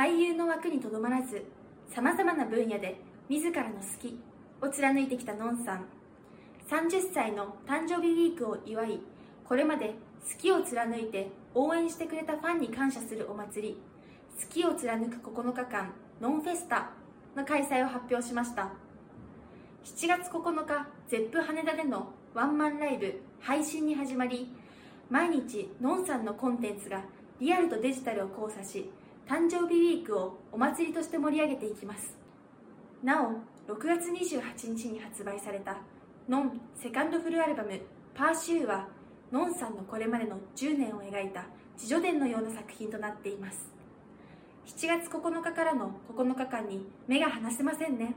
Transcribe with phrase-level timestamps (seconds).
[0.00, 1.44] 俳優の枠にとどまらず
[1.94, 4.18] さまざまな分野で自らの好き
[4.62, 5.84] を貫いてきたのんさん。
[6.70, 8.98] 30歳の誕生日ウィークを祝い
[9.44, 13.78] これまで好きを貫いて応援してくれたファンに感謝するお祭り。
[14.40, 16.92] 好きを貫く9日間ノンフェスタ
[17.36, 18.70] の開催を発表しました。
[19.84, 24.50] 7月9日 ZEP 羽田でのワンマンライブ配信に始まり
[25.10, 27.04] 毎日のんさんのコンテンツが
[27.38, 28.90] リアルとデジタルを交差し
[29.30, 32.18] 誕生日ウィークをお祭りとして盛り上げていきます。
[33.04, 33.34] なお
[33.72, 35.76] 6月28日に発売された
[36.28, 37.80] ノンセカンドフルアルバム
[38.12, 38.88] 「パーシューは
[39.30, 43.70] ノンさんのこれまでの10年を描いた自叙伝のような作品となっています。
[44.66, 48.16] 7月9日からの9日間に目が離せませんね。